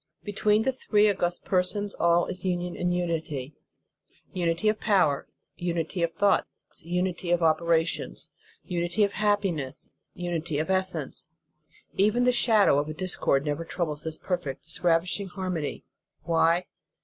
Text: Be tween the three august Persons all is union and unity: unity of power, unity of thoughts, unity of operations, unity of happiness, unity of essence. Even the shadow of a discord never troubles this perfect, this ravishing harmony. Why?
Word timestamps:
Be 0.23 0.33
tween 0.33 0.63
the 0.63 0.71
three 0.71 1.07
august 1.07 1.45
Persons 1.45 1.93
all 1.93 2.25
is 2.25 2.43
union 2.43 2.75
and 2.75 2.91
unity: 2.91 3.53
unity 4.33 4.67
of 4.67 4.79
power, 4.79 5.27
unity 5.57 6.01
of 6.01 6.11
thoughts, 6.11 6.47
unity 6.79 7.29
of 7.29 7.43
operations, 7.43 8.31
unity 8.63 9.03
of 9.03 9.11
happiness, 9.11 9.91
unity 10.15 10.57
of 10.57 10.71
essence. 10.71 11.27
Even 11.97 12.23
the 12.23 12.31
shadow 12.31 12.79
of 12.79 12.89
a 12.89 12.95
discord 12.95 13.45
never 13.45 13.63
troubles 13.63 14.03
this 14.03 14.17
perfect, 14.17 14.63
this 14.63 14.83
ravishing 14.83 15.27
harmony. 15.27 15.83
Why? 16.23 16.65